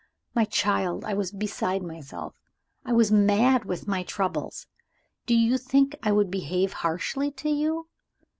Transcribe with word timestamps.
My 0.33 0.45
child! 0.45 1.05
I 1.05 1.13
was 1.13 1.31
beside 1.31 1.83
myself 1.83 2.33
I 2.83 2.91
was 2.91 3.11
mad 3.11 3.65
with 3.65 3.87
my 3.87 4.01
troubles. 4.01 4.65
Do 5.27 5.35
you 5.35 5.59
think 5.59 5.95
I 6.01 6.11
would 6.11 6.31
behave 6.31 6.73
harshly 6.73 7.29
to 7.33 7.49
you? 7.49 7.87